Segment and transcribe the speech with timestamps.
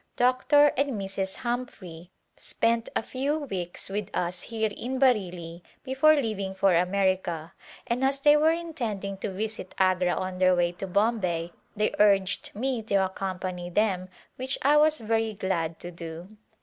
[0.17, 0.71] Dr.
[0.77, 1.35] and Mrs.
[1.35, 6.73] Hum phrey spent a ^^^ weeks with us here in Bareilly be fore leaving for
[6.73, 7.53] America
[7.85, 12.49] and as they were intending to visit Agra on their way to Bombay they urged
[12.55, 16.35] me to accompany them which I was very glad to do.